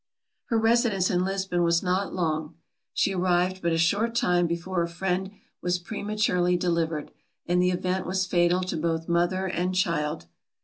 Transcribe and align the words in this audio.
Her 0.45 0.57
residence 0.57 1.11
in 1.11 1.23
Lisbon 1.23 1.61
was 1.61 1.83
not 1.83 2.11
long. 2.11 2.55
She 2.91 3.13
arrived 3.13 3.61
but 3.61 3.71
a 3.71 3.77
short 3.77 4.15
time 4.15 4.47
before 4.47 4.77
her 4.77 4.87
friend 4.87 5.29
was 5.61 5.77
prematurely 5.77 6.57
delivered, 6.57 7.11
and 7.45 7.61
the 7.61 7.69
event 7.69 8.07
was 8.07 8.25
fatal 8.25 8.61
to 8.63 8.77
both 8.77 9.07
mother 9.07 9.45
and 9.45 9.75
child. 9.75 10.25